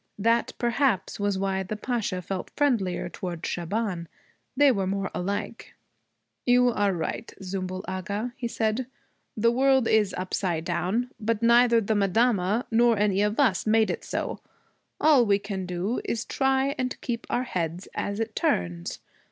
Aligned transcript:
That 0.17 0.53
perhaps 0.57 1.19
was 1.19 1.37
why 1.37 1.61
the 1.61 1.75
Pasha 1.75 2.23
felt 2.23 2.49
friendlier 2.57 3.07
toward 3.07 3.45
Shaban. 3.45 4.07
They 4.57 4.71
were 4.71 4.87
more 4.87 5.11
alike. 5.13 5.75
'You 6.43 6.69
are 6.69 6.91
right, 6.91 7.31
Zümbül 7.43 7.83
Agha,' 7.87 8.33
he 8.35 8.47
said, 8.47 8.87
'the 9.37 9.51
world 9.51 9.87
is 9.87 10.15
upside 10.17 10.65
down. 10.65 11.11
But 11.19 11.43
neither 11.43 11.79
the 11.79 11.93
madama 11.93 12.65
nor 12.71 12.97
any 12.97 13.21
of 13.21 13.39
us 13.39 13.67
made 13.67 13.91
it 13.91 14.03
so. 14.03 14.39
All 14.99 15.23
we 15.23 15.37
can 15.37 15.67
do 15.67 16.01
is 16.03 16.25
try 16.25 16.73
and 16.79 16.99
keep 17.01 17.27
our 17.29 17.43
heads 17.43 17.87
as 17.93 18.19
it 18.19 18.35
turns. 18.35 18.97